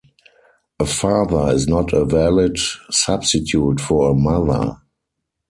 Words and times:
A 0.79 0.85
father 0.87 1.53
is 1.53 1.67
not 1.67 1.93
a 1.93 2.05
valid 2.05 2.57
substitute 2.89 3.79
for 3.79 4.09
a 4.09 4.15
mother. 4.15 4.77